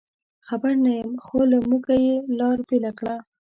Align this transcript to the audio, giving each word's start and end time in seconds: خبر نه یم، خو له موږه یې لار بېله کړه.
خبر 0.47 0.71
نه 0.83 0.91
یم، 0.99 1.11
خو 1.25 1.37
له 1.51 1.57
موږه 1.69 1.95
یې 2.05 2.15
لار 2.39 2.57
بېله 2.69 2.91
کړه. 2.99 3.15